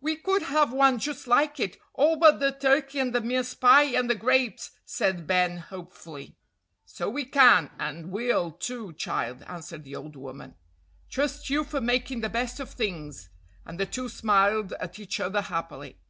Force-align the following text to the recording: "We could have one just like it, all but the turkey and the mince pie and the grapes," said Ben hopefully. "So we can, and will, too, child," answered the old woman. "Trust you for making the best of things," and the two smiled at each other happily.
"We 0.00 0.16
could 0.16 0.42
have 0.42 0.72
one 0.72 0.98
just 0.98 1.28
like 1.28 1.60
it, 1.60 1.78
all 1.92 2.16
but 2.16 2.40
the 2.40 2.50
turkey 2.50 2.98
and 2.98 3.14
the 3.14 3.20
mince 3.20 3.54
pie 3.54 3.84
and 3.84 4.10
the 4.10 4.16
grapes," 4.16 4.72
said 4.84 5.28
Ben 5.28 5.58
hopefully. 5.58 6.34
"So 6.84 7.08
we 7.08 7.24
can, 7.24 7.70
and 7.78 8.10
will, 8.10 8.50
too, 8.50 8.94
child," 8.94 9.42
answered 9.44 9.84
the 9.84 9.94
old 9.94 10.16
woman. 10.16 10.56
"Trust 11.08 11.50
you 11.50 11.62
for 11.62 11.80
making 11.80 12.20
the 12.20 12.28
best 12.28 12.58
of 12.58 12.70
things," 12.72 13.30
and 13.64 13.78
the 13.78 13.86
two 13.86 14.08
smiled 14.08 14.72
at 14.80 14.98
each 14.98 15.20
other 15.20 15.42
happily. 15.42 16.00